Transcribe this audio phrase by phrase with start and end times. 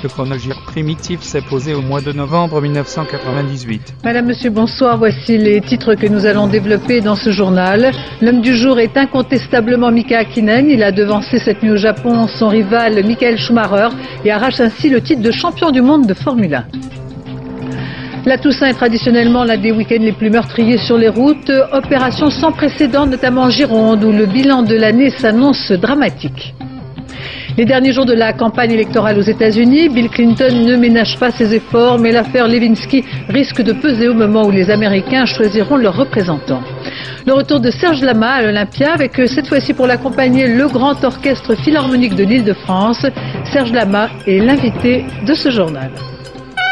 [0.00, 3.94] Le chronogire primitif s'est posé au mois de novembre 1998.
[4.04, 4.96] Madame, Monsieur, bonsoir.
[4.96, 7.90] Voici les titres que nous allons développer dans ce journal.
[8.22, 10.70] L'homme du jour est incontestablement Mika Hakkinen.
[10.70, 13.88] Il a devancé cette nuit au Japon son rival Michael Schumacher
[14.24, 16.64] et arrache ainsi le titre de champion du monde de Formule 1.
[18.24, 21.50] La Toussaint est traditionnellement l'un des week-ends les plus meurtriers sur les routes.
[21.72, 26.54] Opération sans précédent, notamment en Gironde, où le bilan de l'année s'annonce dramatique.
[27.58, 31.54] Les derniers jours de la campagne électorale aux États-Unis, Bill Clinton ne ménage pas ses
[31.54, 36.62] efforts, mais l'affaire Levinsky risque de peser au moment où les Américains choisiront leurs représentants.
[37.26, 41.02] Le retour de Serge Lama à l'Olympia, avec euh, cette fois-ci pour l'accompagner le Grand
[41.02, 43.04] Orchestre Philharmonique de l'Île-de-France.
[43.52, 45.90] Serge Lama est l'invité de ce journal.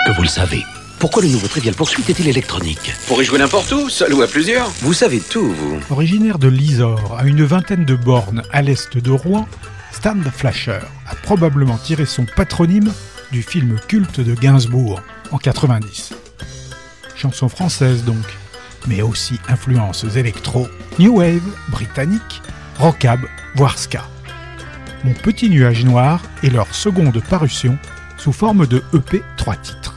[0.06, 0.62] Que vous le savez.
[1.00, 2.94] Pourquoi le nouveau Trivial Poursuite est-il électronique?
[3.08, 4.68] Pour y jouer n'importe où, seul ou à plusieurs?
[4.82, 5.80] Vous savez tout, vous.
[5.90, 9.48] Originaire de l'Isor, à une vingtaine de bornes à l'est de Rouen,
[9.96, 12.92] Stan Flasher a probablement tiré son patronyme
[13.32, 15.00] du film culte de Gainsbourg
[15.32, 16.12] en 90.
[17.16, 18.26] Chanson française donc,
[18.86, 22.42] mais aussi influences électro, new wave, britannique,
[22.78, 23.20] rockab,
[23.54, 24.04] voire ska.
[25.02, 27.78] Mon petit nuage noir est leur seconde parution
[28.18, 29.96] sous forme de EP 3 titres.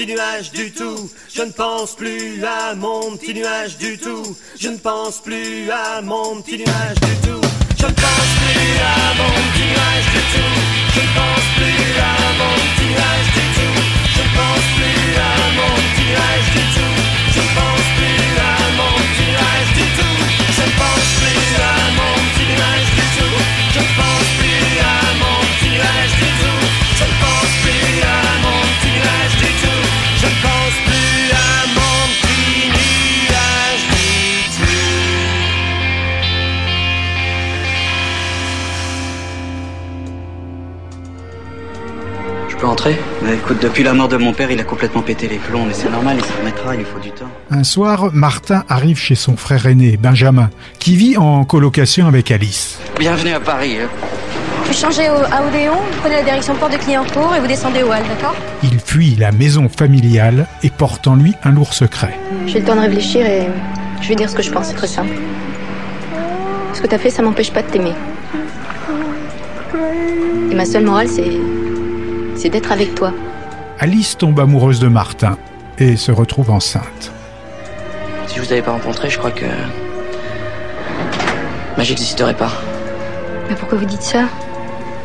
[0.00, 1.10] Petit nuage du tout.
[1.34, 4.34] Je ne pense plus à mon petit nuage du tout.
[4.58, 7.40] Je ne pense plus à mon petit nuage du tout.
[7.78, 10.56] Je ne pense plus à mon petit nuage du tout.
[10.94, 13.76] Je ne pense plus à mon petit nuage du tout.
[14.14, 16.96] Je ne pense plus à mon petit nuage du tout.
[17.34, 20.16] Je ne pense plus à mon petit nuage du tout.
[20.56, 23.36] Je ne pense plus à mon petit nuage du tout.
[23.74, 24.60] Je ne pense plus
[27.20, 27.29] peux
[42.84, 45.74] Bah écoute, depuis la mort de mon père, il a complètement pété les plombs, mais
[45.74, 47.28] c'est normal, il s'en remettra, il lui faut du temps.
[47.50, 50.48] Un soir, Martin arrive chez son frère aîné, Benjamin,
[50.78, 52.78] qui vit en colocation avec Alice.
[52.98, 53.76] Bienvenue à Paris.
[53.82, 53.88] Hein.
[54.64, 57.82] Vous changez au, à Odéon, vous prenez la direction Port de Clignancourt et vous descendez
[57.82, 58.34] au Hall, d'accord?
[58.62, 62.18] Il fuit la maison familiale et porte en lui un lourd secret.
[62.46, 63.46] J'ai le temps de réfléchir et
[64.00, 65.12] je vais dire ce que je pense, c'est très simple.
[66.72, 67.92] Ce que t'as fait, ça m'empêche pas de t'aimer.
[70.50, 71.30] Et ma seule morale, c'est.
[72.40, 73.12] C'est d'être avec toi.
[73.78, 75.36] Alice tombe amoureuse de Martin
[75.78, 77.12] et se retrouve enceinte.
[78.26, 79.44] Si je vous avais pas rencontré, je crois que.
[81.76, 82.52] Bah, j'existerais pas.
[83.48, 84.24] Mais pourquoi vous dites ça?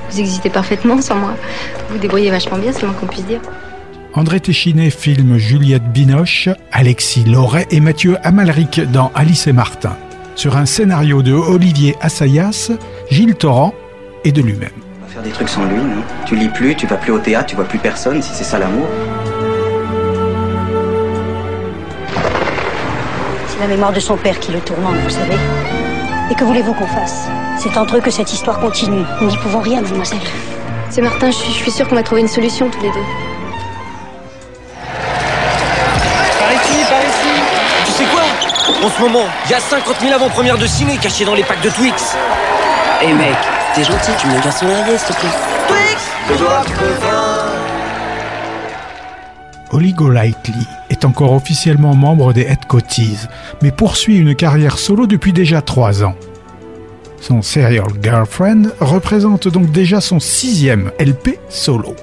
[0.09, 1.33] Vous existez parfaitement sans moi.
[1.87, 3.41] Vous vous débrouillez vachement bien, c'est le moins qu'on puisse dire.
[4.13, 9.97] André Téchiné filme Juliette Binoche, Alexis Loret et Mathieu Amalric dans Alice et Martin,
[10.35, 12.71] sur un scénario de Olivier Assayas,
[13.09, 13.73] Gilles Torrent
[14.23, 14.84] et de lui-même.
[15.15, 16.03] Faire des trucs sans lui, non?
[16.25, 18.59] Tu lis plus, tu vas plus au théâtre, tu vois plus personne, si c'est ça
[18.59, 18.85] l'amour.
[23.47, 25.37] C'est la mémoire de son père qui le tourmente, vous savez.
[26.29, 27.29] Et que voulez-vous qu'on fasse?
[27.57, 29.05] C'est entre eux que cette histoire continue.
[29.21, 30.19] Nous n'y pouvons rien, mademoiselle.
[30.89, 33.05] C'est Martin, je suis, je suis sûre qu'on va trouver une solution tous les deux.
[36.39, 37.41] Par ici, par ici
[37.85, 38.23] Tu sais quoi?
[38.85, 41.61] En ce moment, il y a 50 000 avant-premières de ciné cachées dans les packs
[41.61, 42.17] de Twix.
[43.01, 43.37] Eh mec,
[43.75, 44.65] t'es gentil, tu me le garçon
[44.97, 45.29] s'il te plaît.
[45.67, 46.11] Twix
[49.71, 53.27] Holly Golightly est encore officiellement membre des Head Coties,
[53.61, 56.15] mais poursuit une carrière solo depuis déjà trois ans.
[57.19, 61.95] Son Serial Girlfriend représente donc déjà son sixième LP solo.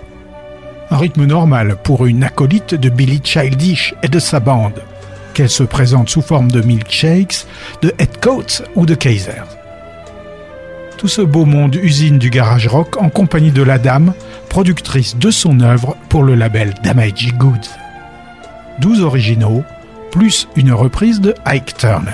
[0.91, 4.83] Un rythme normal pour une acolyte de Billy Childish et de sa bande,
[5.33, 7.47] qu'elle se présente sous forme de milkshakes,
[7.81, 9.62] de headcoats ou de Kaisers.
[11.03, 14.15] Tout ce beau monde usine du garage rock en compagnie de la dame,
[14.49, 17.75] productrice de son œuvre pour le label Damagey Goods.
[18.79, 19.65] 12 originaux,
[20.13, 22.13] plus une reprise de Ike Turner.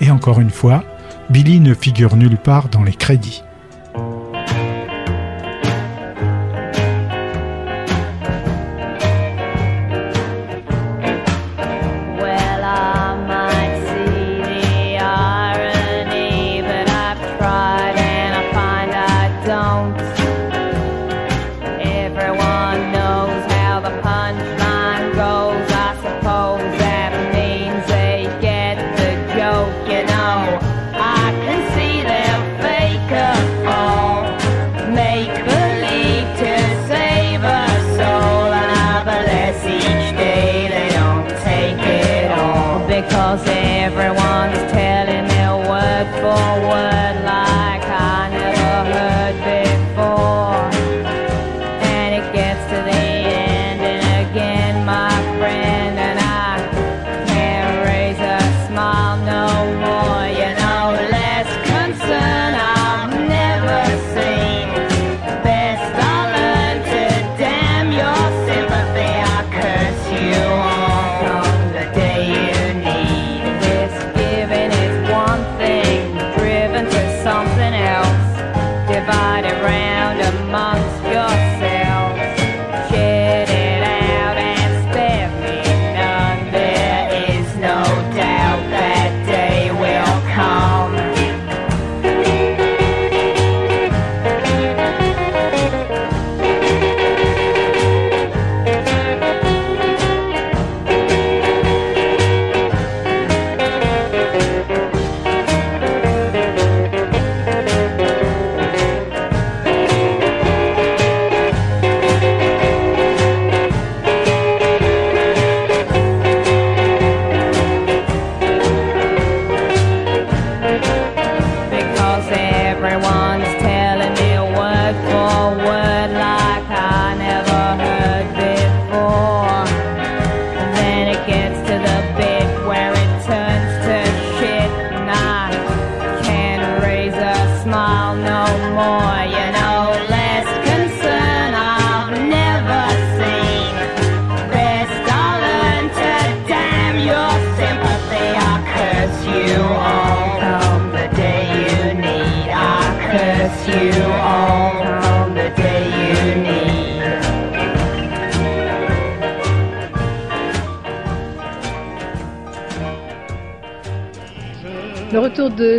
[0.00, 0.84] Et encore une fois,
[1.30, 3.42] Billy ne figure nulle part dans les crédits.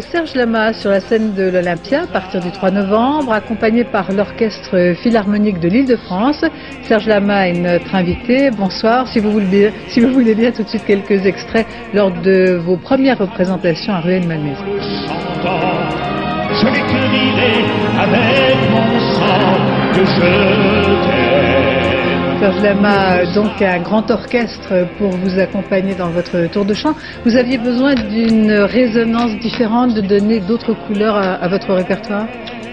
[0.01, 4.93] Serge Lama sur la scène de l'Olympia à partir du 3 novembre, accompagné par l'Orchestre
[5.01, 6.43] Philharmonique de l'Île-de-France.
[6.83, 8.51] Serge Lama est notre invité.
[8.51, 9.07] Bonsoir.
[9.07, 13.99] Si vous, voulez bien, tout de suite quelques extraits lors de vos premières représentations à
[13.99, 14.65] Ruelle Malmaison.
[16.53, 19.57] Je vais te dire avec mon sang
[19.93, 21.30] que je t'aime.
[22.41, 26.95] Serge Lama, donc un grand orchestre pour vous accompagner dans votre tour de chant.
[27.23, 32.25] Vous aviez besoin d'une résonance différente, de donner d'autres couleurs à, à votre répertoire?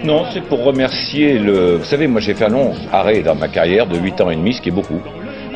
[0.03, 1.75] Non, c'est pour remercier le.
[1.75, 4.35] Vous savez, moi j'ai fait un long arrêt dans ma carrière de 8 ans et
[4.37, 5.01] demi, ce qui est beaucoup.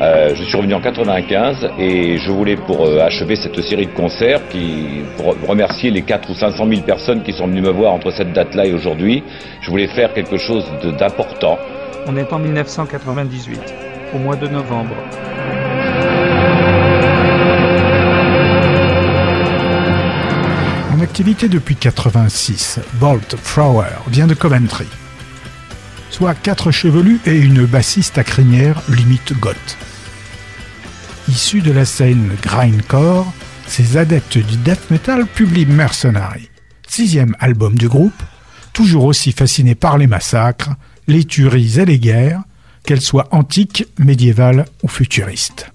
[0.00, 3.94] Euh, je suis revenu en 95 et je voulais pour euh, achever cette série de
[3.94, 7.92] concerts, qui, pour remercier les 4 ou 500 000 personnes qui sont venues me voir
[7.92, 9.24] entre cette date-là et aujourd'hui,
[9.60, 10.64] je voulais faire quelque chose
[11.00, 11.58] d'important.
[12.06, 13.83] On est en 1998,
[14.14, 14.94] au mois de novembre.
[20.92, 24.86] En activité depuis 86, Bolt Thrower vient de Coventry.
[26.10, 29.76] Soit quatre chevelus et une bassiste à crinière limite goth.
[31.28, 33.32] Issus de la scène grindcore,
[33.66, 36.50] ces adeptes du death metal publient Mercenary,
[36.86, 38.22] sixième album du groupe,
[38.72, 40.70] toujours aussi fasciné par les massacres,
[41.08, 42.42] les tueries et les guerres,
[42.84, 45.70] qu'elles soient antiques, médiévales ou futuristes.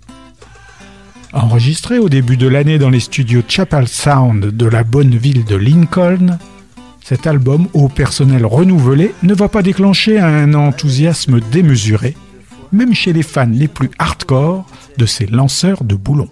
[1.33, 5.55] Enregistré au début de l'année dans les studios Chapel Sound de la bonne ville de
[5.55, 6.39] Lincoln,
[7.03, 12.15] cet album au personnel renouvelé ne va pas déclencher un enthousiasme démesuré,
[12.71, 14.65] même chez les fans les plus hardcore
[14.97, 16.29] de ces lanceurs de boulons.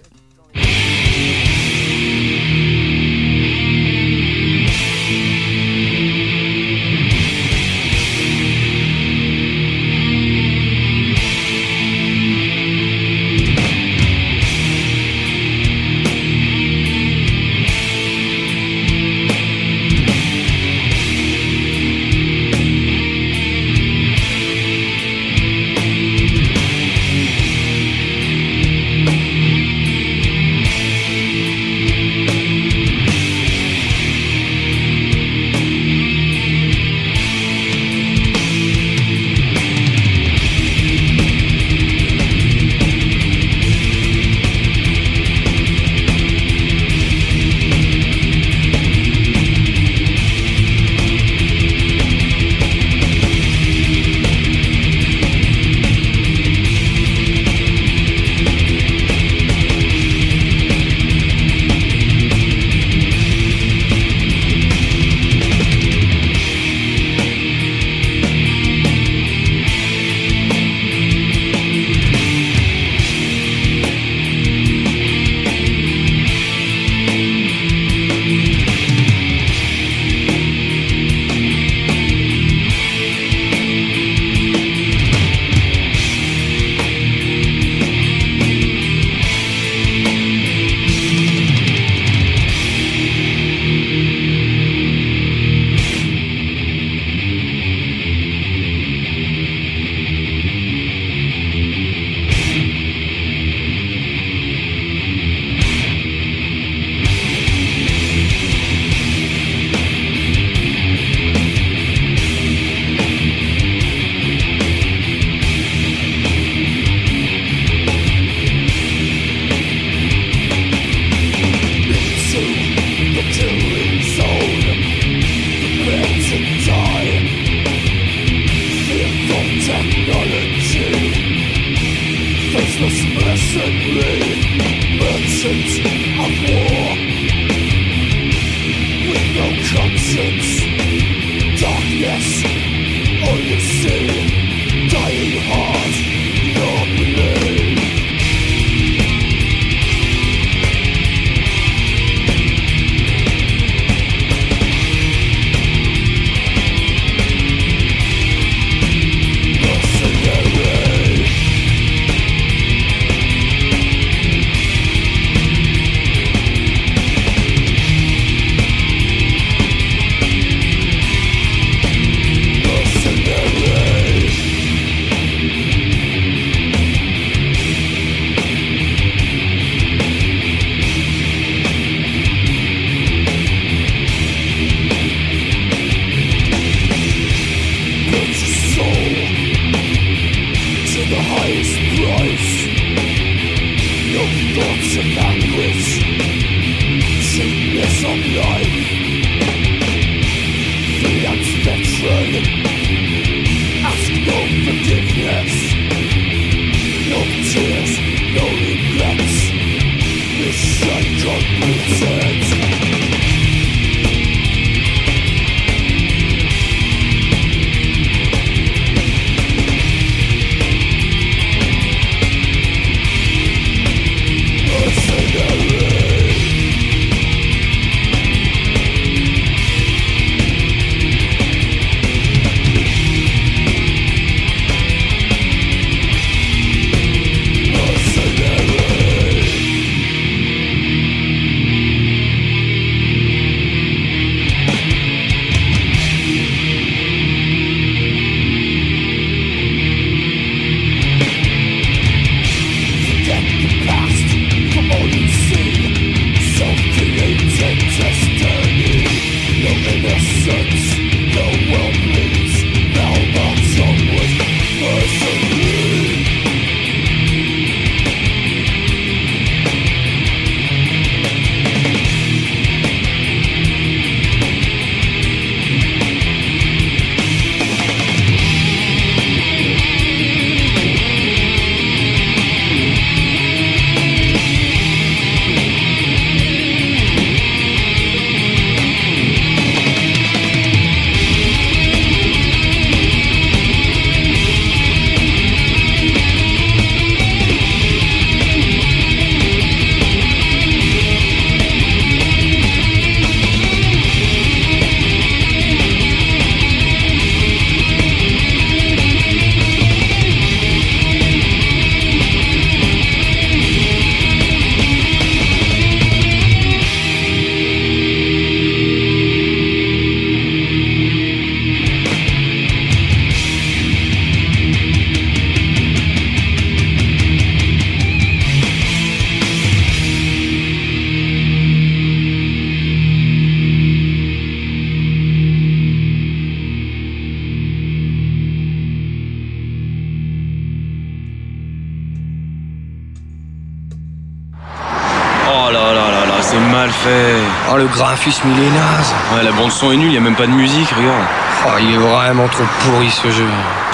[347.78, 349.14] Le graphisme, il est naze.
[349.34, 351.24] Ouais, la bande son est nulle, y a même pas de musique, regarde.
[351.66, 353.46] Oh, il est vraiment trop pourri ce jeu.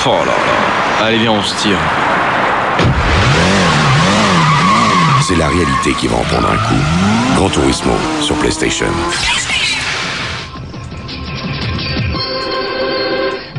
[0.07, 1.07] Oh là là.
[1.07, 1.79] Allez, viens, on se tire.
[5.20, 7.37] C'est la réalité qui va en prendre un coup.
[7.37, 8.87] Grand Turismo sur PlayStation.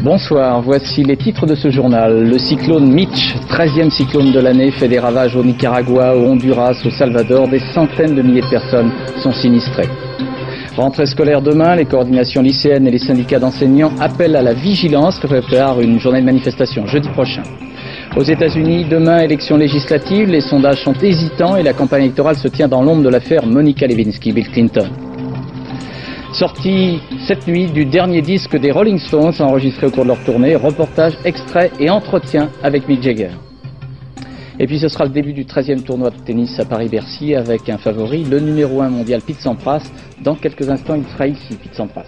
[0.02, 2.30] Bonsoir, voici les titres de ce journal.
[2.30, 6.90] Le cyclone Mitch, 13e cyclone de l'année, fait des ravages au Nicaragua, au Honduras, au
[6.92, 7.48] Salvador.
[7.48, 8.92] Des centaines de milliers de personnes
[9.24, 9.90] sont sinistrées.
[10.78, 15.30] Rentrée scolaire demain, les coordinations lycéennes et les syndicats d'enseignants appellent à la vigilance pour
[15.30, 17.44] préparer une journée de manifestation jeudi prochain.
[18.18, 22.68] Aux États-Unis, demain, élection législative, les sondages sont hésitants et la campagne électorale se tient
[22.68, 24.90] dans l'ombre de l'affaire Monica Lewinsky-Bill Clinton.
[26.34, 30.58] Sortie cette nuit du dernier disque des Rolling Stones enregistré au cours de leur tournée,
[30.58, 33.32] reportage, extrait et entretien avec Mick Jagger.
[34.58, 37.78] Et puis ce sera le début du 13e tournoi de tennis à Paris-Bercy avec un
[37.78, 39.84] favori, le numéro 1 mondial Pete Sampras.
[40.22, 42.08] Dans quelques instants, il sera ici, Pete Sampras.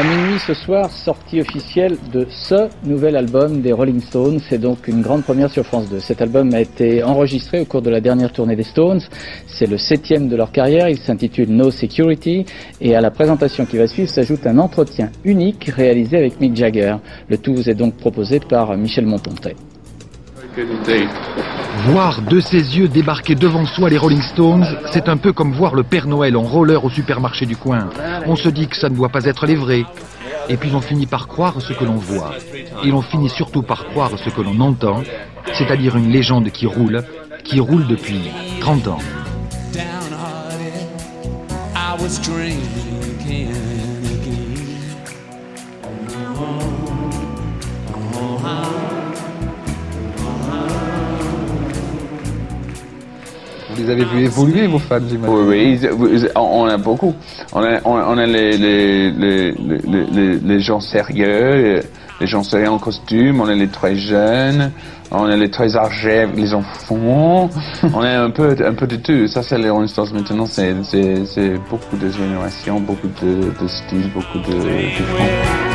[0.00, 4.40] À minuit ce soir, sortie officielle de ce nouvel album des Rolling Stones.
[4.48, 6.00] C'est donc une grande première sur France 2.
[6.00, 9.02] Cet album a été enregistré au cours de la dernière tournée des Stones.
[9.46, 10.88] C'est le septième de leur carrière.
[10.88, 12.46] Il s'intitule No Security.
[12.80, 16.96] Et à la présentation qui va suivre s'ajoute un entretien unique réalisé avec Mick Jagger.
[17.28, 19.54] Le tout vous est donc proposé par Michel Monpontet.
[21.86, 25.74] Voir de ses yeux débarquer devant soi les Rolling Stones, c'est un peu comme voir
[25.74, 27.88] le Père Noël en roller au supermarché du coin.
[28.26, 29.84] On se dit que ça ne doit pas être les vrais.
[30.48, 32.34] Et puis on finit par croire ce que l'on voit.
[32.84, 35.02] Et l'on finit surtout par croire ce que l'on entend,
[35.52, 37.04] c'est-à-dire une légende qui roule,
[37.44, 38.98] qui roule depuis 30 ans.
[53.82, 57.14] Les avez vus évoluer, vos fans, j'imagine Oui, oui, on a beaucoup.
[57.52, 61.80] On a, on, on a les, les, les, les, les- gens sérieux,
[62.20, 64.70] les gens sérieux en costume, on a les très jeunes,
[65.10, 67.48] on a les très âgés, les enfants,
[67.94, 69.26] on a un peu, un peu de tout.
[69.26, 70.74] Ça, c'est les Rolling Stones maintenant, c'est,
[71.70, 75.69] beaucoup de générations, beaucoup de, de styles, beaucoup de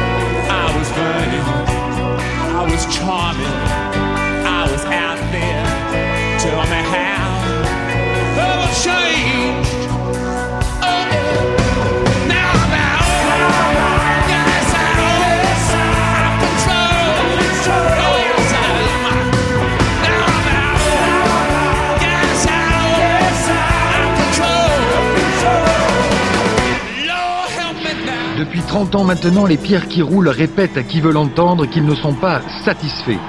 [28.75, 32.11] 30 ans maintenant, les pierres qui roulent répètent à qui veut l'entendre qu'ils ne sont
[32.13, 33.21] pas satisfaits.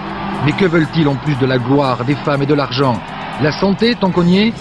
[0.44, 2.98] Mais que veulent-ils en plus de la gloire, des femmes et de l'argent?
[3.40, 4.52] La santé, tant qu'on y est?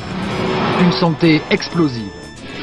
[0.83, 2.11] Une santé explosive.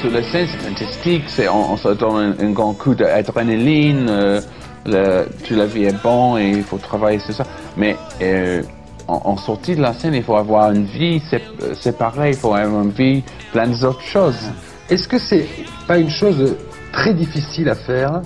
[0.00, 4.40] Sur le sens artistique, c'est on, on se donne un, un grand coup d'adrénaline, euh,
[4.86, 7.44] le, toute la vie est bon et il faut travailler sur ça.
[7.76, 8.62] Mais euh,
[9.08, 12.36] en, en sortie de la scène, il faut avoir une vie sé- euh, séparée, il
[12.36, 14.38] faut avoir une vie plein d'autres choses.
[14.88, 15.48] Est-ce que c'est
[15.88, 16.54] pas une chose
[16.92, 18.22] très difficile à faire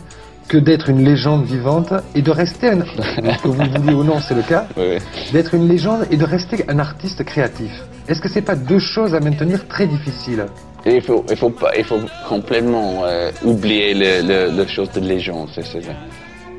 [0.49, 4.35] que d'être une légende vivante et de rester, un, que vous vouliez ou non, c'est
[4.35, 4.99] le cas, Oui, oui.
[5.33, 7.73] d'être une légende et de rester un artiste créatif
[8.07, 10.47] Est-ce que c'est pas deux choses à maintenir très difficiles?
[10.85, 11.99] Et il faut, il faut pas, il faut
[12.29, 15.49] complètement euh, oublier le, le, le chose de légende.
[15.53, 15.81] C'est, c'est,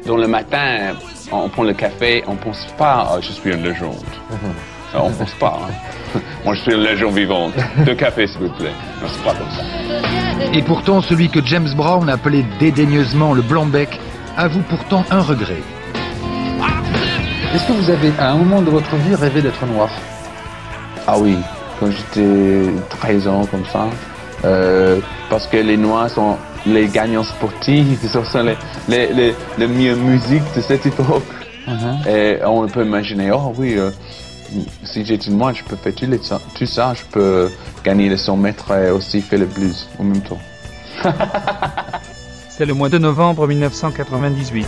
[0.05, 0.93] dans le matin,
[1.31, 3.95] on, prend le café, on pense pas, Ah, je suis une légende.
[4.31, 4.35] Ah,
[4.95, 5.59] on pense pas.
[6.15, 6.19] hein.
[6.45, 7.53] Moi, je suis une légende vivante.
[7.85, 8.71] Deux cafés, s'il vous plaît.
[9.01, 9.63] Non, c'est pas comme ça.
[10.53, 13.99] Et pourtant, celui que James Brown appelait dédaigneusement le blanc-bec
[14.37, 15.61] avoue pourtant un regret.
[17.53, 19.89] Est-ce que vous avez, à un moment de votre vie, rêvé d'être noir?
[21.07, 21.37] Ah oui,
[21.79, 22.69] quand j'étais
[22.99, 23.87] 13 ans comme ça,
[24.45, 28.57] euh, parce que les Noirs sont les gagnants sportifs, ce sont les,
[28.89, 31.23] les, les, les meilleures musiques de cette époque.
[32.09, 33.89] Et on peut imaginer, oh oui, euh,
[34.83, 37.49] si j'étais noir, je peux faire tout, les- tout ça, je peux
[37.83, 40.39] gagner les 100 mètres et aussi faire le blues en même temps.
[42.49, 44.67] C'est le mois de novembre 1998.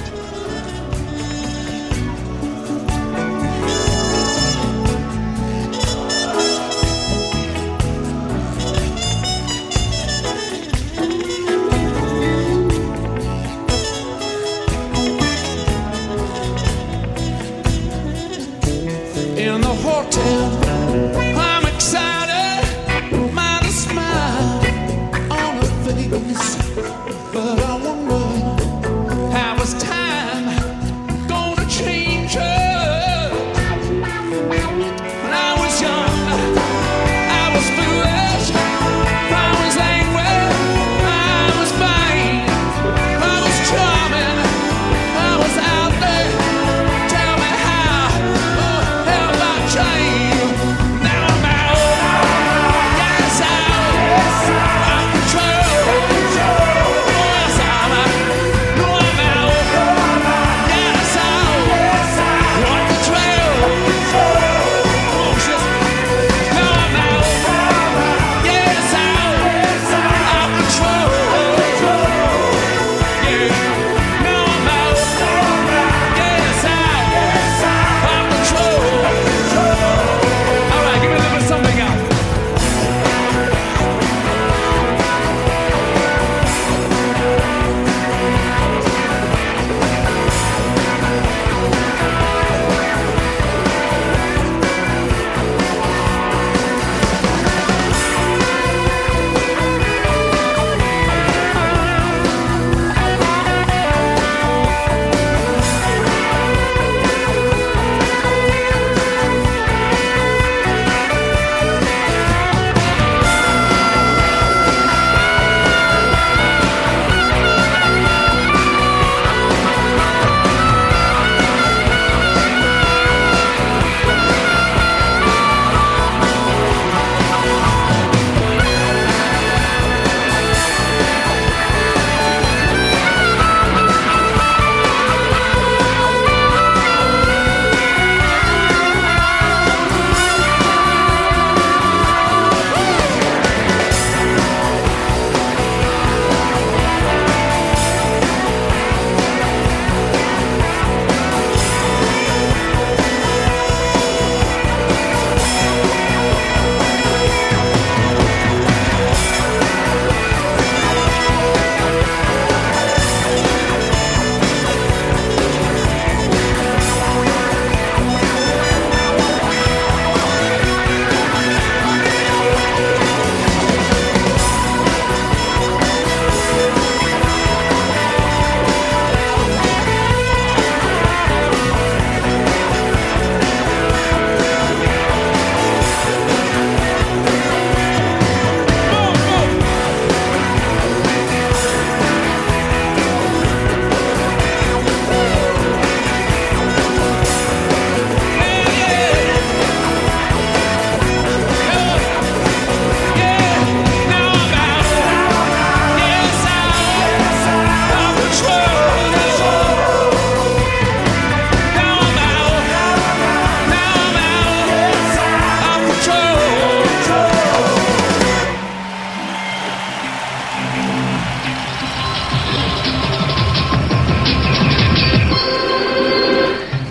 [27.33, 27.88] But I wonder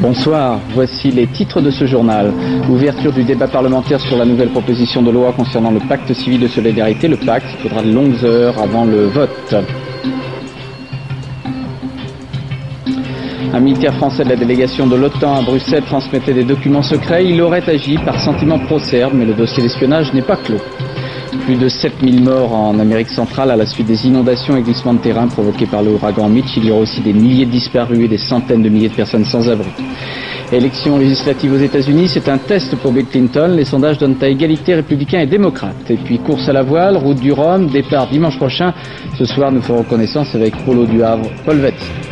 [0.00, 2.32] Bonsoir, voici les titres de ce journal.
[2.70, 6.46] Ouverture du débat parlementaire sur la nouvelle proposition de loi concernant le pacte civil de
[6.46, 7.08] solidarité.
[7.08, 9.56] Le pacte, il faudra de longues heures avant le vote.
[13.52, 17.26] Un militaire français de la délégation de l'OTAN à Bruxelles transmettait des documents secrets.
[17.26, 20.61] Il aurait agi par sentiment pro-serbe, mais le dossier d'espionnage n'est pas clos.
[21.44, 24.98] Plus de 7000 morts en Amérique centrale à la suite des inondations et glissements de
[24.98, 26.57] terrain provoqués par le ouragan Mitch.
[26.57, 29.24] Il y aura aussi des milliers de disparus et des centaines de milliers de personnes
[29.24, 29.68] sans abri.
[30.51, 33.53] Élections législatives aux États-Unis, c'est un test pour Bill Clinton.
[33.55, 35.90] Les sondages donnent à égalité républicains et démocrates.
[35.90, 38.72] Et puis course à la voile, route du Rhum, départ dimanche prochain.
[39.18, 42.08] Ce soir, nous ferons connaissance avec Polo du Havre, Paul Vetz.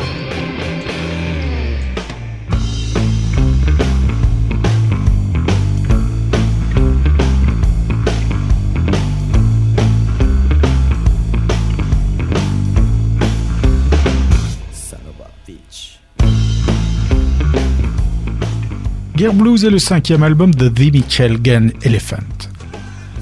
[19.17, 22.17] Gear Blues est le cinquième album de The Mitchell Gun Elephant.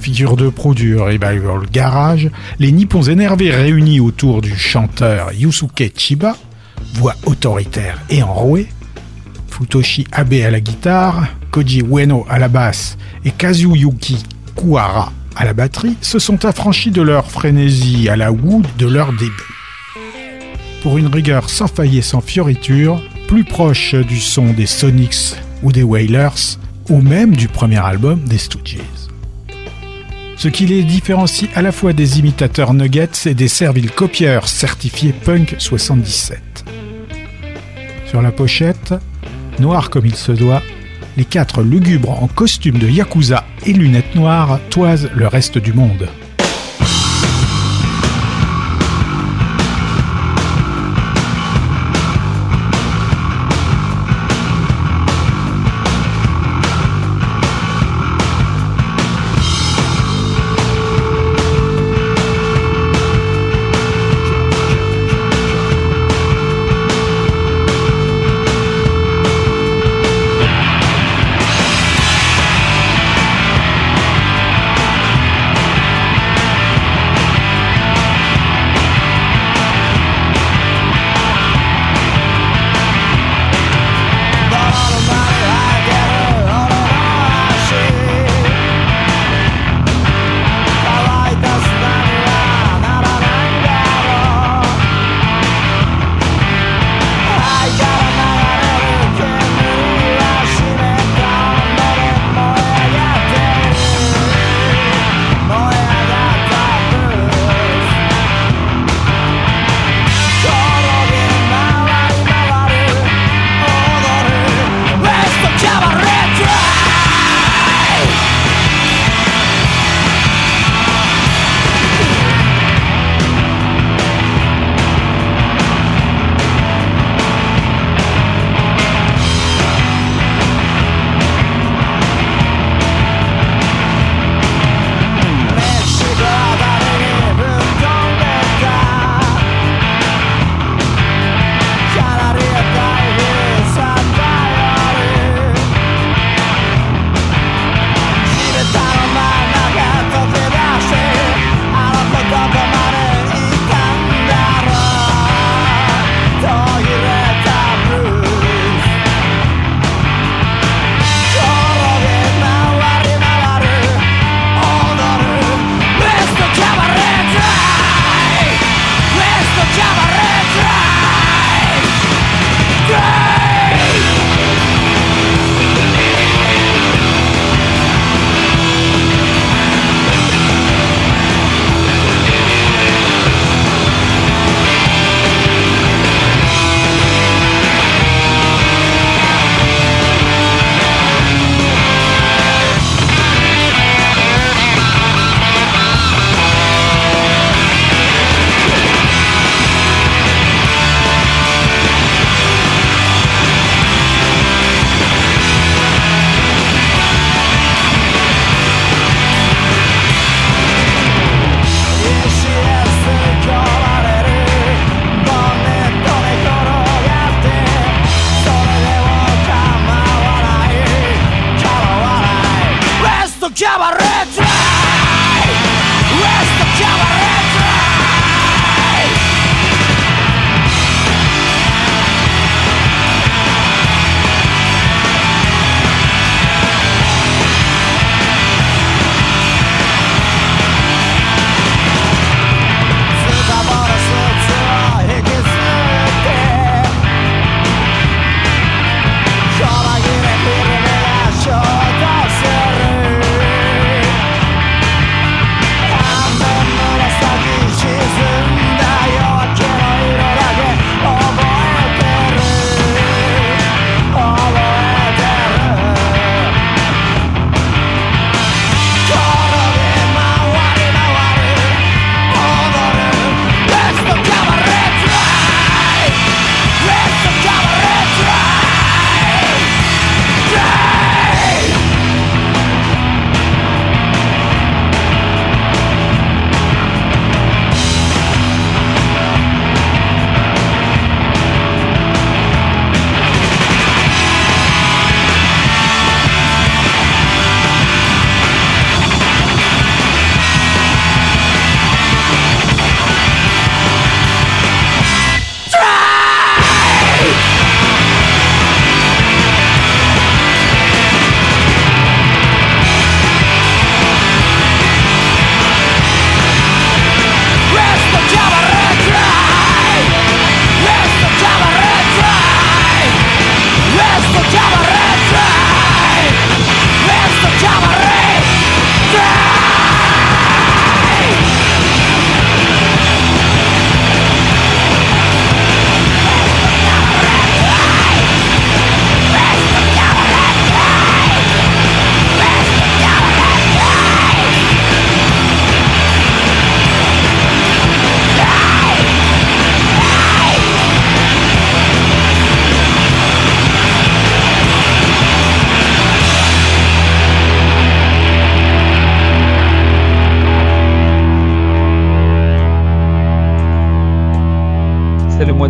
[0.02, 2.30] Figure de pro du revival garage,
[2.60, 6.36] les Nippons énervés réunis autour du chanteur Yusuke Chiba,
[6.96, 8.68] voix autoritaire et enrouée,
[9.48, 14.22] Futoshi Abe à la guitare, Koji Ueno à la basse et Kazuyuki
[14.58, 19.14] Kuwara à la batterie, se sont affranchis de leur frénésie à la Wood de leur
[19.14, 19.32] début.
[20.84, 25.72] Pour une rigueur sans faille et sans fioriture, plus proche du son des Sonics ou
[25.72, 28.78] des Wailers, ou même du premier album des Stooges.
[30.38, 35.12] Ce qui les différencie à la fois des imitateurs Nuggets et des serviles copieurs certifiés
[35.12, 36.66] Punk 77.
[38.06, 38.94] Sur la pochette,
[39.60, 40.62] noir comme il se doit,
[41.18, 46.08] les quatre lugubres en costume de Yakuza et lunettes noires toisent le reste du monde.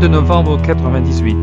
[0.07, 1.35] Novembre 98.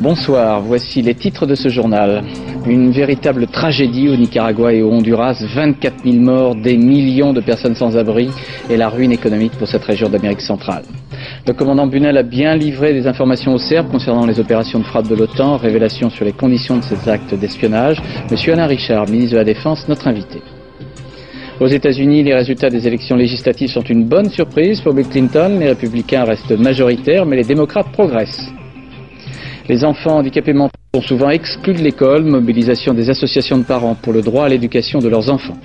[0.00, 2.24] Bonsoir, voici les titres de ce journal.
[2.66, 7.74] Une véritable tragédie au Nicaragua et au Honduras, 24 000 morts, des millions de personnes
[7.74, 8.30] sans abri
[8.70, 10.84] et la ruine économique pour cette région d'Amérique centrale.
[11.48, 15.08] Le commandant Bunel a bien livré des informations aux Serbes concernant les opérations de frappe
[15.08, 18.02] de l'OTAN, révélation sur les conditions de ces actes d'espionnage.
[18.30, 20.42] Monsieur Alain Richard, ministre de la Défense, notre invité.
[21.58, 25.56] Aux États-Unis, les résultats des élections législatives sont une bonne surprise pour Bill Clinton.
[25.58, 28.50] Les républicains restent majoritaires, mais les démocrates progressent.
[29.70, 34.12] Les enfants handicapés mentaux sont souvent exclus de l'école, mobilisation des associations de parents pour
[34.12, 35.56] le droit à l'éducation de leurs enfants.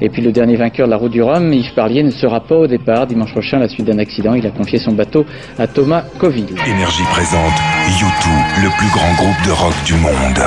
[0.00, 2.56] Et puis le dernier vainqueur de la route du Rhum, Yves Parlier, ne sera pas
[2.56, 4.34] au départ dimanche prochain à la suite d'un accident.
[4.34, 5.24] Il a confié son bateau
[5.58, 6.54] à Thomas Coville.
[6.66, 7.54] Énergie présente
[7.88, 10.40] U2, le plus grand groupe de rock du monde.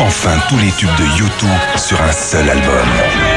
[0.00, 3.27] Enfin, tous les tubes de U2 sur un seul album.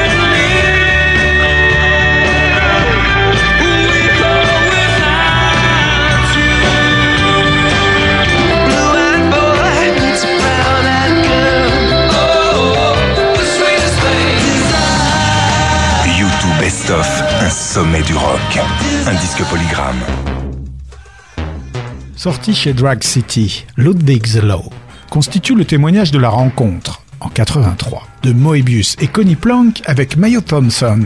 [22.22, 24.70] Sorti chez Drag City, Ludwig's Law
[25.10, 30.40] constitue le témoignage de la rencontre, en 83, de Moebius et Connie Plank avec Mayo
[30.40, 31.00] Thompson,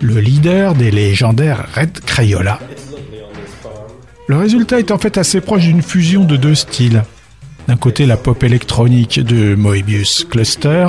[0.00, 2.58] le leader des légendaires Red Crayola.
[4.26, 7.04] Le résultat est en fait assez proche d'une fusion de deux styles.
[7.68, 10.88] D'un côté la pop électronique de Moebius Cluster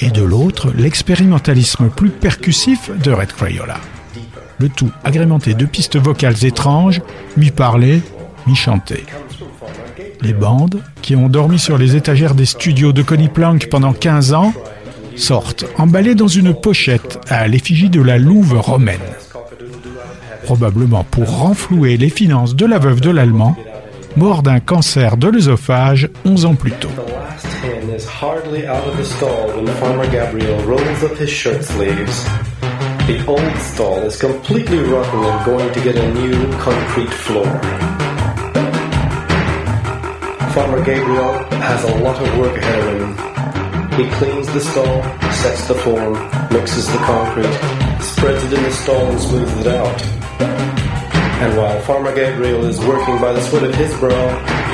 [0.00, 3.78] et de l'autre l'expérimentalisme plus percussif de Red Crayola.
[4.58, 7.02] Le tout agrémenté de pistes vocales étranges,
[7.36, 8.02] mi-parlées,
[10.20, 14.34] Les bandes, qui ont dormi sur les étagères des studios de Connie Plank pendant 15
[14.34, 14.52] ans,
[15.16, 19.00] sortent emballées dans une pochette à l'effigie de la louve romaine.
[20.44, 23.56] Probablement pour renflouer les finances de la veuve de l'Allemand,
[24.16, 26.88] mort d'un cancer de l'œsophage 11 ans plus tôt.
[40.52, 43.98] Farmer Gabriel has a lot of work ahead of him.
[43.98, 46.12] He cleans the stall, sets the form,
[46.52, 50.02] mixes the concrete, spreads it in the stall and smooths it out.
[51.40, 54.26] And while Farmer Gabriel is working by the sweat of his brow,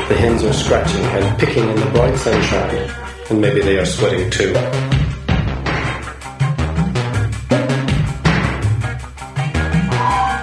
[0.08, 2.90] the hens are scratching and picking in the bright sunshine.
[3.30, 4.52] And maybe they are sweating too.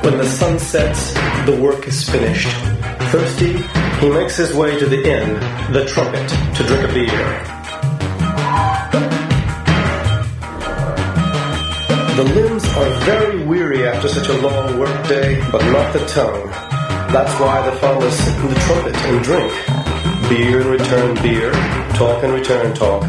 [0.01, 1.13] When the sun sets,
[1.45, 2.94] the work is finished.
[3.11, 3.53] Thirsty,
[3.99, 5.33] he makes his way to the inn,
[5.71, 7.55] the trumpet, to drink a beer.
[12.15, 16.49] The limbs are very weary after such a long work day, but not the tongue.
[17.11, 19.53] That's why the farmers sit in the trumpet and drink.
[20.29, 21.51] Beer and return beer,
[21.93, 23.03] talk and return talk.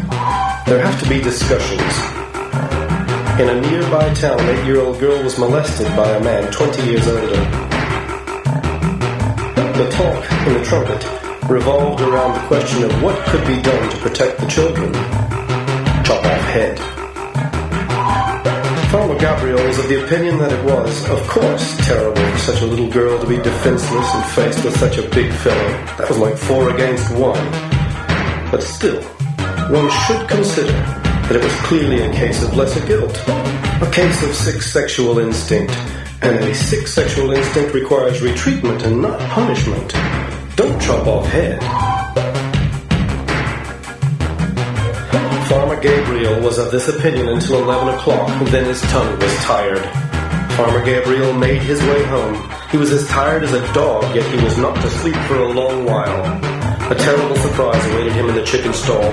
[0.65, 1.81] There have to be discussions.
[3.39, 7.66] In a nearby town, an eight-year-old girl was molested by a man 20 years older.
[9.77, 11.03] The talk in the trumpet
[11.47, 14.91] revolved around the question of what could be done to protect the children.
[16.03, 16.79] Chop off head.
[18.89, 22.65] Farmer Gabriel was of the opinion that it was, of course, terrible for such a
[22.65, 25.69] little girl to be defenseless and faced with such a big fellow.
[25.97, 27.45] That was like four against one.
[28.49, 29.03] But still,
[29.69, 34.33] one should consider that it was clearly a case of lesser guilt, a case of
[34.33, 35.71] sick sexual instinct,
[36.21, 39.93] and a sick sexual instinct requires retreatment and not punishment.
[40.55, 41.61] Don't chop off head.
[45.47, 49.83] Farmer Gabriel was of this opinion until 11 o'clock, then his tongue was tired.
[50.57, 52.49] Farmer Gabriel made his way home.
[52.71, 55.47] He was as tired as a dog, yet he was not to sleep for a
[55.47, 56.57] long while.
[56.91, 59.03] A terrible surprise awaited him in the chicken stall.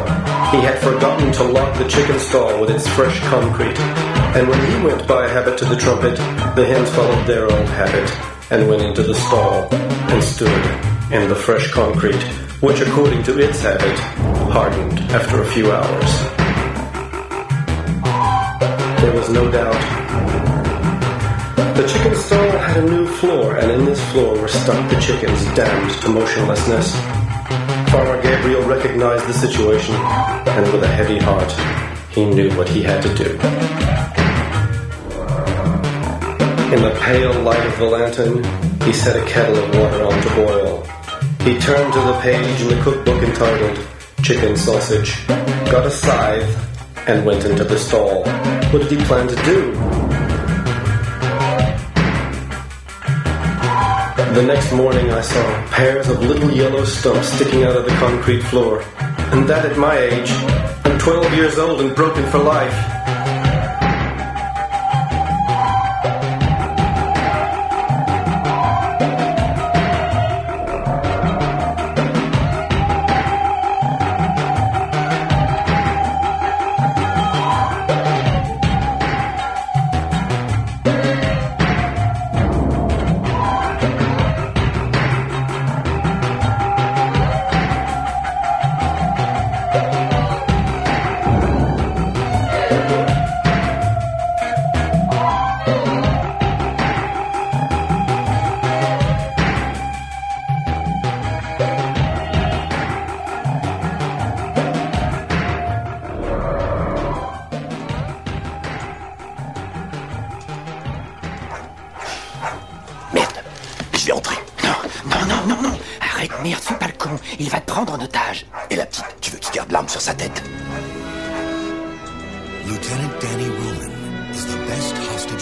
[0.51, 4.14] He had forgotten to lock the chicken stall with its fresh concrete.
[4.35, 6.17] And when he went by habit to the trumpet,
[6.57, 8.11] the hens followed their old habit
[8.51, 10.49] and went into the stall and stood
[11.13, 12.21] in the fresh concrete,
[12.61, 13.97] which according to its habit,
[14.51, 16.11] hardened after a few hours.
[19.01, 19.81] There was no doubt.
[21.77, 25.45] The chicken stall had a new floor, and in this floor were stuck the chickens
[25.55, 26.93] damned to motionlessness.
[27.93, 31.53] Farmer Gabriel recognized the situation, and with a heavy heart,
[32.11, 34.14] he knew what he had to do.
[36.73, 38.43] In the pale light of the lantern,
[38.83, 40.83] he set a kettle of water on to boil.
[41.41, 43.87] He turned to the page in the cookbook entitled
[44.23, 45.27] Chicken Sausage,
[45.71, 48.25] got a scythe, and went into the stall.
[48.73, 49.73] What did he plan to do?
[54.35, 58.41] The next morning I saw pairs of little yellow stumps sticking out of the concrete
[58.41, 58.83] floor.
[59.33, 60.31] And that at my age.
[60.85, 62.94] I'm 12 years old and broken for life.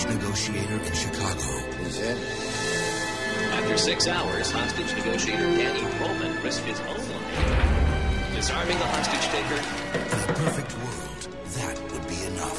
[0.03, 1.49] Hostage negotiator in Chicago.
[1.87, 2.17] Is it?
[3.53, 8.35] After six hours, hostage negotiator Danny Roman risked his own life.
[8.35, 9.61] Disarming the hostage taker.
[9.95, 12.59] In a perfect world, that would be enough.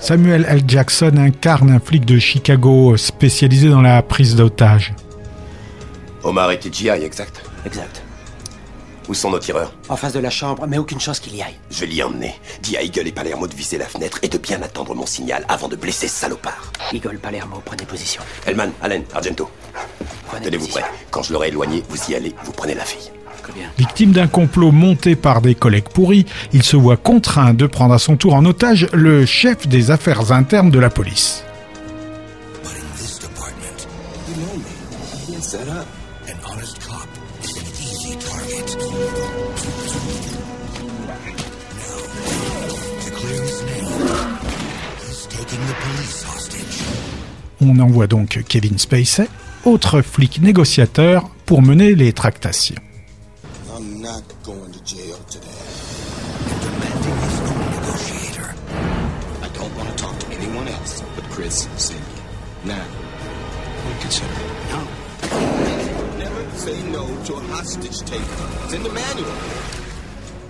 [0.00, 0.60] Samuel L.
[0.66, 4.94] Jackson incarne un flic de Chicago spécialisé dans la prise d'otages.
[6.22, 8.02] Omar et TGI, exact Exact.
[9.08, 11.56] Où sont nos tireurs En face de la chambre, mais aucune chance qu'il y aille.
[11.70, 12.34] Je vais l'y emmener.
[12.62, 15.44] Dis à Eagle et Palermo de viser la fenêtre et de bien attendre mon signal
[15.48, 16.72] avant de blesser ce salopard.
[16.92, 18.22] Eagle, Palermo, prenez position.
[18.46, 19.48] Hellman, Allen, Argento.
[20.42, 20.84] Tenez-vous prêts.
[21.10, 23.10] Quand je l'aurai éloigné, vous y allez, vous prenez la fille.
[23.78, 27.98] Victime d'un complot monté par des collègues pourris, il se voit contraint de prendre à
[27.98, 31.45] son tour en otage le chef des affaires internes de la police.
[47.68, 49.28] On envoie donc Kevin Spacey,
[49.64, 52.76] autre flic négociateur, pour mener les tractations.
[53.76, 55.48] I'm not going to jail today.
[56.46, 58.54] And demanding his own negotiator.
[59.42, 62.02] I don't want to talk to anyone else but Chris Senior.
[62.64, 62.84] Now,
[63.88, 64.28] reconsider.
[64.70, 64.86] No.
[66.18, 68.22] Never say no to a hostage taker.
[68.64, 69.34] It's in the manual.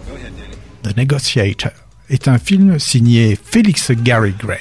[0.06, 0.56] Go ahead, Danny.
[0.82, 1.72] The Negotiator
[2.10, 4.60] est un film signé Felix Gary Gray.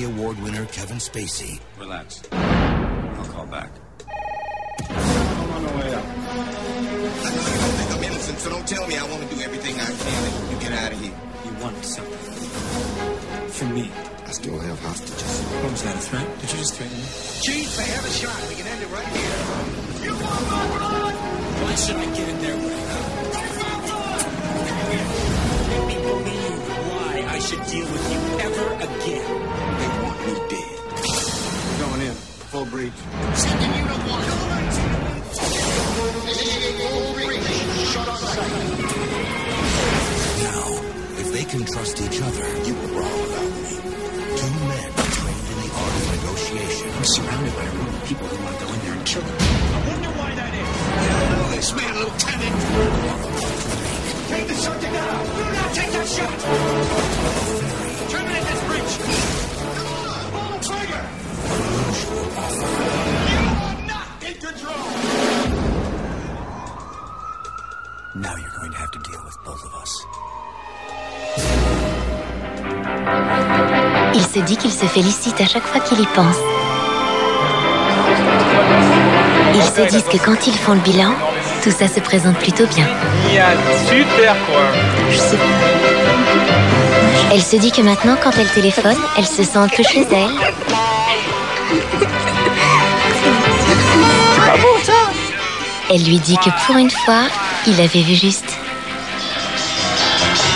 [0.00, 1.60] Academy Award winner Kevin Spacey.
[1.78, 2.22] Relax.
[2.32, 3.70] I'll call back.
[4.88, 6.04] Come on the way up.
[6.04, 6.14] I
[7.30, 9.74] know you don't think I'm innocent, so don't tell me I want to do everything
[9.74, 11.12] I can and you get out of here.
[11.44, 12.34] You want something
[13.50, 13.90] from me.
[14.26, 15.40] I still have hostages.
[15.62, 16.40] What was that, a threat?
[16.40, 17.04] Did you just threaten me?
[17.42, 18.48] Chief, they have a shot.
[18.48, 19.36] We can end it right here.
[20.06, 21.14] You want my blood?
[21.60, 22.80] Why should I get in their way?
[25.70, 26.69] Make me believe why I
[27.40, 29.24] should deal with you ever again.
[29.80, 30.76] They want me dead.
[31.80, 32.14] Going in.
[32.52, 32.92] Full breach.
[33.34, 34.24] Sending you to one.
[40.44, 40.64] Now,
[41.16, 43.72] if they can trust each other, you were wrong about me.
[44.36, 46.88] Two men trained in the art of negotiation.
[46.92, 49.22] I'm surrounded by a room of people who want to go in there and kill
[49.22, 49.36] them.
[49.40, 50.68] I wonder why that is.
[51.08, 52.56] You know this man, Lieutenant.
[54.28, 55.24] Take the subject out.
[55.26, 56.69] Do not take that shot.
[68.14, 70.06] Now you're going to have to deal with both of us.
[74.14, 76.36] Il se dit qu'il se félicite à chaque fois qu'il y pense.
[79.54, 81.14] Ils se disent que quand ils font le bilan,
[81.62, 82.86] tout ça se présente plutôt bien.
[83.88, 84.62] Super quoi.
[85.10, 85.42] Je sais pas.
[87.32, 90.69] Elle se dit que maintenant, quand elle téléphone, elle se sent un peu chez elle.
[95.92, 97.22] Elle lui dit que pour une fois,
[97.66, 98.56] il avait vu juste.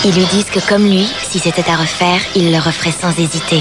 [0.04, 3.60] Ils lui disent que comme lui, si c'était à refaire, il le referait sans hésiter.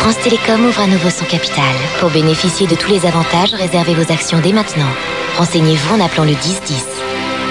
[0.00, 1.74] France Télécom ouvre à nouveau son capital.
[2.00, 4.90] Pour bénéficier de tous les avantages, réservez vos actions dès maintenant.
[5.38, 6.84] Renseignez-vous en appelant le 1010.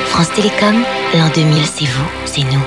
[0.08, 0.84] France Télécom,
[1.14, 2.62] L'an 2000, c'est vous, c'est nous.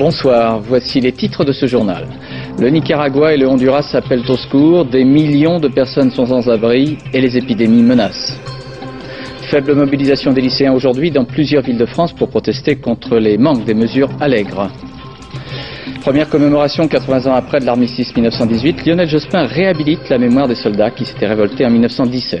[0.00, 2.08] Bonsoir, voici les titres de ce journal.
[2.58, 6.96] Le Nicaragua et le Honduras appellent au secours, des millions de personnes sont sans abri
[7.12, 8.40] et les épidémies menacent.
[9.50, 13.66] Faible mobilisation des lycéens aujourd'hui dans plusieurs villes de France pour protester contre les manques
[13.66, 14.70] des mesures allègres.
[16.00, 20.92] Première commémoration 80 ans après de l'armistice 1918, Lionel Jospin réhabilite la mémoire des soldats
[20.92, 22.40] qui s'étaient révoltés en 1917.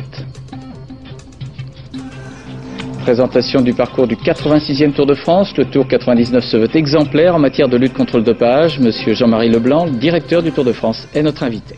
[3.02, 5.56] Présentation du parcours du 86e Tour de France.
[5.56, 8.78] Le Tour 99 se veut exemplaire en matière de lutte contre le dopage.
[8.78, 11.76] Monsieur Jean-Marie Leblanc, le directeur du Tour de France, est notre invité.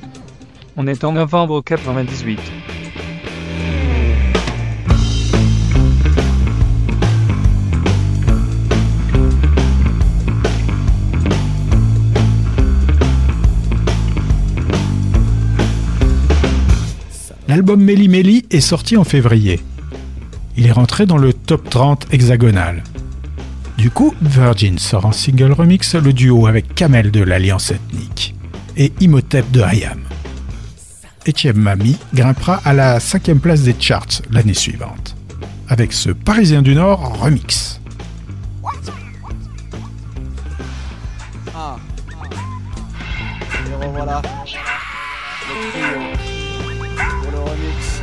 [0.76, 2.40] On est en novembre 98.
[17.48, 19.60] L'album Melly Melly est sorti en février.
[20.56, 22.82] Il est rentré dans le top 30 hexagonal.
[23.78, 28.34] Du coup, Virgin sort en single remix le duo avec Kamel de l'Alliance Ethnique
[28.76, 30.00] et Imhotep de Hayam.
[31.26, 35.16] Etienne Mami grimpera à la cinquième place des charts l'année suivante,
[35.68, 37.80] avec ce Parisien du Nord remix.
[41.54, 41.76] Ah.
[43.66, 43.76] Le
[47.38, 48.02] remix.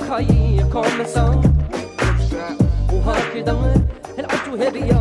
[0.00, 1.54] بخيي كومسون
[2.92, 3.74] وهاكي دمر
[4.18, 4.99] العدو هبيه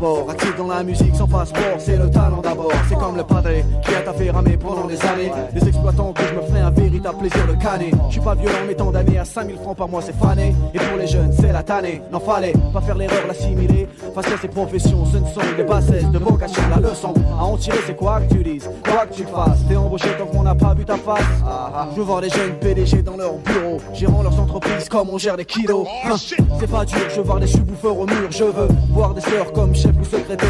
[0.00, 0.39] 바보 같아.
[0.60, 2.70] Dans la musique sans passeport, c'est le talent d'abord.
[2.86, 5.32] C'est comme le padré qui a taffé ramer pendant des années.
[5.54, 7.90] Les exploitants que je me ferai un véritable plaisir de canner.
[8.08, 10.54] Je suis pas violent, mais tant d'années à 5000 francs par mois, c'est fané.
[10.74, 12.02] Et pour les jeunes, c'est la tannée.
[12.12, 13.88] N'en fallait pas faire l'erreur, l'assimiler.
[14.14, 16.62] Face à ces professions, ce ne sont que des bassesses de vocation.
[16.68, 19.60] La leçon à en tirer, c'est quoi que tu dises, quoi que tu fasses.
[19.66, 21.24] T'es embauché tant qu'on n'a pas vu ta face.
[21.96, 25.46] Je vois les jeunes PDG dans leur bureau, gérant leurs entreprises comme on gère des
[25.46, 25.86] kilos.
[26.04, 28.28] Hein, c'est pas dur, je vois des sous-bouffeurs au mur.
[28.30, 30.49] Je veux voir des sœurs comme chef ou secrétaire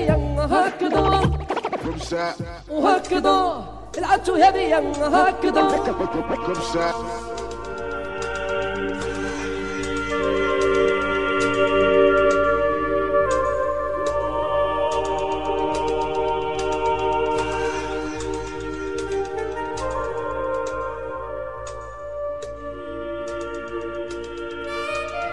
[0.00, 1.20] هبيا هكذا.
[2.70, 3.64] وهكذا.
[3.98, 5.68] العدت هبيا هكذا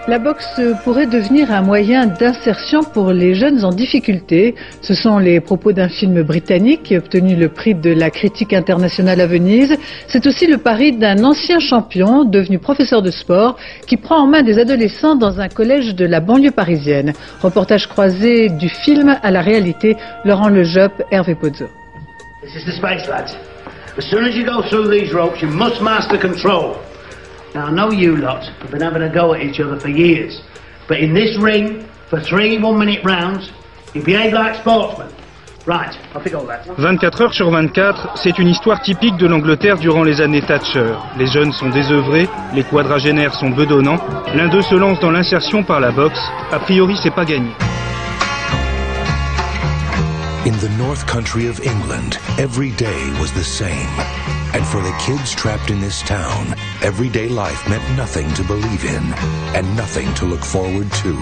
[0.08, 4.54] La boxe pourrait devenir un moyen d'insertion pour les jeunes en difficulté.
[4.80, 8.54] Ce sont les propos d'un film britannique qui a obtenu le prix de la critique
[8.54, 9.76] internationale à Venise.
[10.06, 14.42] C'est aussi le pari d'un ancien champion devenu professeur de sport qui prend en main
[14.42, 17.12] des adolescents dans un collège de la banlieue parisienne.
[17.42, 19.94] Reportage croisé du film à la réalité,
[20.24, 21.66] Laurent Lejob, Hervé Pozzo.
[22.42, 23.36] This is the space, lads.
[23.98, 26.76] As soon as you go through these ropes, you must master control.
[27.54, 30.42] Now, I know you lot have been having a go at each other for years,
[30.86, 33.50] but in this ring, for three one-minute rounds,
[33.94, 35.08] you behave like sportsmen.
[35.66, 36.66] Right, off you go, lads.
[36.78, 40.94] 24 heures sur 24, c'est une histoire typique de l'Angleterre durant les années Thatcher.
[41.18, 43.98] Les jeunes sont désœuvrés, les quadragénaires sont bedonnants,
[44.34, 46.20] l'un d'eux se lance dans l'insertion par la boxe,
[46.52, 47.50] a priori c'est pas gagné.
[50.46, 54.37] In the North Country of England, every day was the same.
[54.54, 59.04] And for the kids trapped in this town, everyday life meant nothing to believe in
[59.54, 61.12] and nothing to look forward to.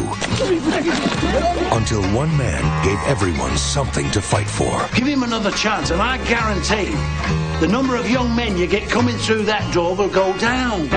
[1.74, 4.74] Until one man gave everyone something to fight for.
[4.94, 6.92] Give him another chance, and I guarantee
[7.60, 10.88] the number of young men you get coming through that door will go down.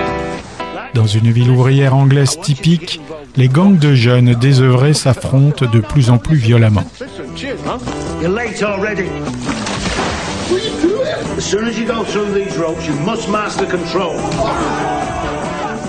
[0.94, 3.00] Dans une ville ouvrière anglaise typique,
[3.36, 6.84] les gangs de jeunes désœuvrés s'affrontent de plus en plus violemment.
[8.20, 9.08] You're late already.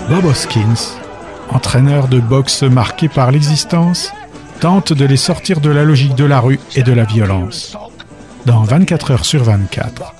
[0.08, 0.98] Bob Hoskins,
[1.50, 4.12] entraîneur de boxe marqué par l'existence,
[4.60, 7.76] tente de les sortir de la logique de la rue et de la violence.
[8.46, 10.14] Dans 24 heures sur 24,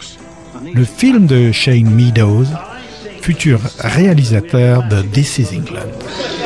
[0.74, 2.46] le film de Shane Meadows,
[3.20, 6.41] futur réalisateur de This is England.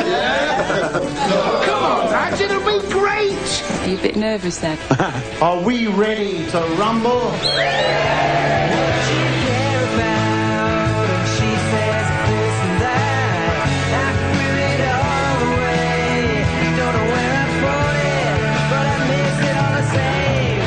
[4.07, 4.77] Bit nervous then?
[5.41, 7.23] Are we ready to rumble?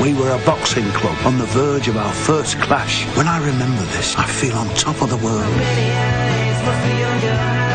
[0.03, 3.07] We were a boxing club on the verge of our first clash.
[3.17, 7.70] When I remember this, I feel on top of the world.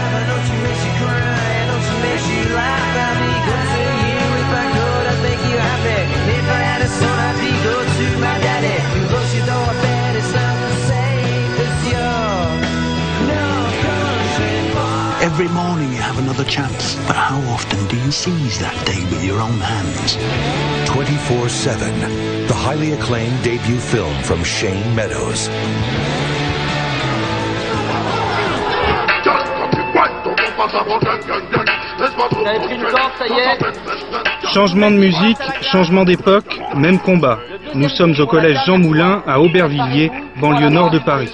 [15.25, 19.21] Every morning you have another chance, but how often do you seize that day with
[19.25, 20.15] your own hands?
[20.87, 25.49] 24 7, the highly acclaimed debut film from Shane Meadows.
[32.32, 37.39] Vous avez pris une corde, ça y est Changement de musique, changement d'époque, même combat.
[37.73, 41.32] Nous sommes au collège Jean Moulin à Aubervilliers, banlieue nord de Paris.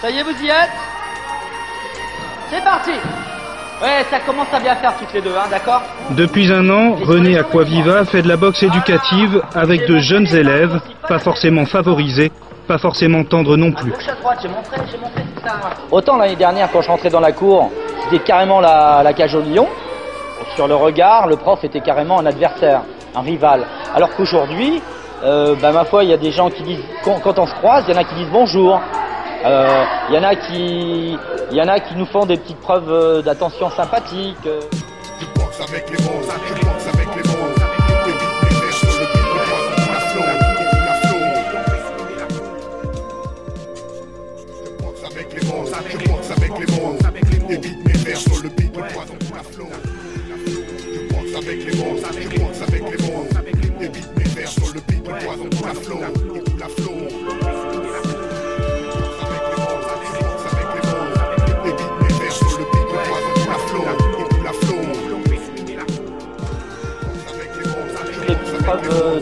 [0.00, 0.70] Ça y est, vous y êtes?
[2.50, 2.92] C'est parti
[3.82, 5.82] Ouais, ça commence à bien faire toutes les deux, hein, d'accord?
[6.10, 11.18] Depuis un an, René Aquaviva fait de la boxe éducative avec de jeunes élèves, pas
[11.18, 12.30] forcément favorisés,
[12.68, 13.92] pas forcément tendres non plus.
[15.90, 17.70] Autant l'année dernière, quand je rentrais dans la cour,
[18.18, 19.68] carrément la, cage au lion.
[20.56, 22.82] Sur le regard, le prof était carrément un adversaire,
[23.14, 23.64] un rival.
[23.94, 24.82] Alors qu'aujourd'hui,
[25.22, 27.54] euh, bah, ma foi, il y a des gens qui disent, quand, quand on se
[27.54, 28.80] croise, il y en a qui disent bonjour.
[29.44, 31.16] Euh, Il y en a qui,
[31.50, 34.36] il y en a qui nous font des petites preuves euh, d'attention sympathique.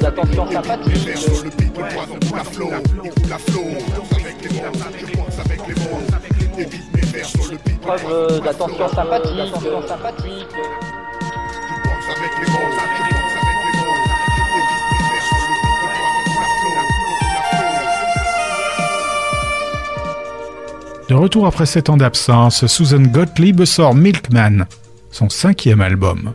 [0.00, 1.08] D'attention sympathique.
[7.80, 9.40] Preuve d'attention sympathique.
[9.40, 10.46] Attention sympathique.
[21.08, 24.66] De retour après sept ans d'absence, Susan Gottlieb sort Milkman,
[25.10, 26.34] son cinquième album.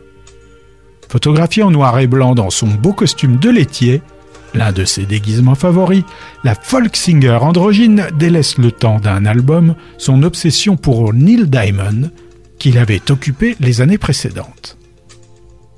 [1.14, 4.02] Photographiée en noir et blanc dans son beau costume de laitier,
[4.52, 6.02] l'un de ses déguisements favoris,
[6.42, 12.10] la folk singer androgyne délaisse le temps d'un album son obsession pour Neil Diamond,
[12.58, 14.76] qu'il avait occupé les années précédentes.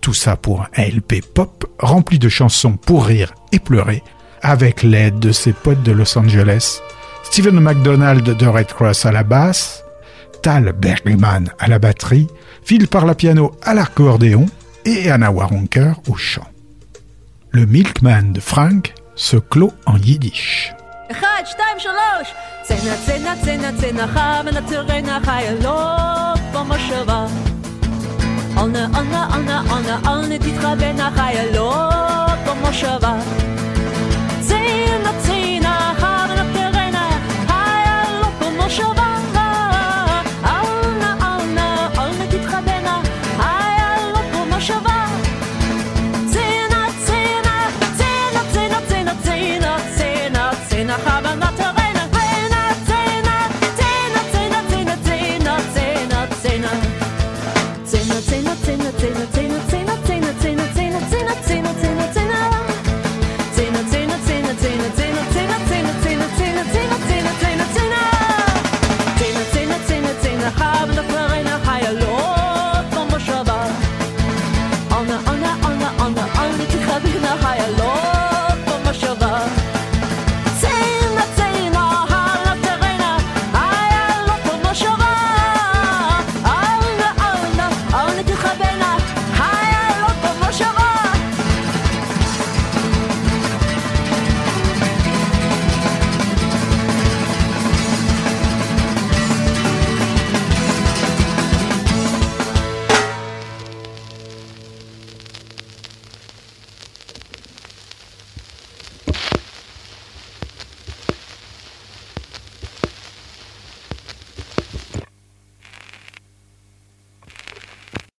[0.01, 4.03] Tout ça pour un LP pop rempli de chansons pour rire et pleurer,
[4.41, 6.81] avec l'aide de ses potes de Los Angeles,
[7.25, 9.85] Steven McDonald de Red Cross à la basse,
[10.43, 12.27] Tal Bergman à la batterie,
[12.65, 14.47] Phil Parlapiano à l'accordéon
[14.87, 16.47] et Anna Waronker au chant.
[17.51, 20.75] Le Milkman de Frank se clôt en yiddish.